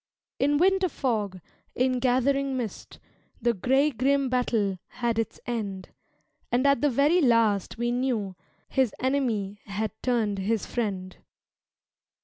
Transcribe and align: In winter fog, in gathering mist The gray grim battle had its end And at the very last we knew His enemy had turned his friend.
In 0.39 0.57
winter 0.57 0.89
fog, 0.89 1.39
in 1.75 1.99
gathering 1.99 2.57
mist 2.57 2.97
The 3.39 3.53
gray 3.53 3.91
grim 3.91 4.29
battle 4.29 4.79
had 4.87 5.19
its 5.19 5.39
end 5.45 5.89
And 6.51 6.65
at 6.65 6.81
the 6.81 6.89
very 6.89 7.21
last 7.21 7.77
we 7.77 7.91
knew 7.91 8.35
His 8.67 8.95
enemy 8.99 9.59
had 9.65 9.91
turned 10.01 10.39
his 10.39 10.65
friend. 10.65 11.17